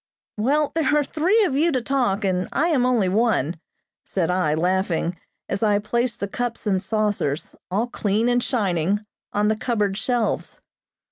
[0.39, 3.59] "Well, there are three of you to talk, and I am only one,"
[4.03, 5.15] said I, laughing,
[5.47, 10.59] as I placed the cups and saucers, all clean and shining, on the cupboard shelves.